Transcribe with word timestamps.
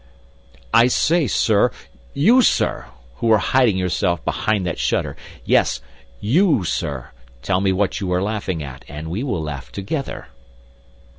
"I 0.73 0.87
say, 0.87 1.27
sir, 1.27 1.69
you 2.15 2.41
sir, 2.41 2.87
who 3.17 3.31
are 3.31 3.37
hiding 3.37 3.77
yourself 3.77 4.25
behind 4.25 4.65
that 4.65 4.79
shutter—yes, 4.79 5.79
you, 6.19 6.63
sir, 6.63 7.11
tell 7.43 7.61
me 7.61 7.71
what 7.71 7.99
you 7.99 8.11
are 8.11 8.23
laughing 8.23 8.63
at, 8.63 8.83
and 8.87 9.11
we 9.11 9.21
will 9.21 9.43
laugh 9.43 9.71
together!" 9.71 10.29